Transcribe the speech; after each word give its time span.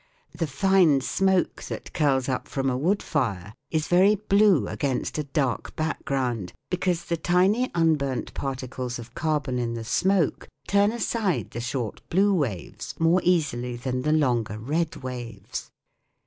The 0.35 0.47
fine 0.47 0.99
smoke 1.01 1.61
that 1.65 1.93
curls 1.93 2.27
up 2.27 2.47
from 2.47 2.71
a 2.71 2.75
wood 2.75 3.03
fire 3.03 3.53
is 3.69 3.87
very 3.87 4.15
blue 4.15 4.67
against 4.67 5.19
a 5.19 5.25
dark 5.25 5.75
back 5.75 6.05
ground, 6.05 6.53
because 6.71 7.05
the 7.05 7.17
tiny 7.17 7.69
unburnt 7.75 8.33
particles 8.33 8.97
of 8.97 9.11
126 9.15 10.01
THE 10.01 10.09
WORLD 10.09 10.17
OF 10.23 10.33
SOUND 10.33 10.39
carbon 10.39 10.41
in 10.41 10.41
the 10.41 10.41
smoke 10.41 10.47
turn 10.67 10.91
aside 10.91 11.51
the 11.51 11.61
short 11.61 12.01
blue 12.09 12.33
waves 12.33 12.95
more 12.97 13.21
easily 13.23 13.75
than 13.75 14.01
the 14.01 14.11
longer 14.11 14.57
red 14.57 14.95
waves. 15.03 15.69